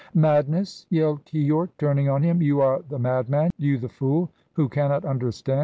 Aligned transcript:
"Madness?" 0.15 0.87
yelled 0.89 1.23
Keyork, 1.25 1.69
turning 1.77 2.09
on 2.09 2.23
him. 2.23 2.41
"You 2.41 2.59
are 2.59 2.81
the 2.89 2.97
madman, 2.97 3.51
you 3.57 3.77
the 3.77 3.87
fool, 3.87 4.31
who 4.53 4.67
cannot 4.67 5.05
understand! 5.05 5.59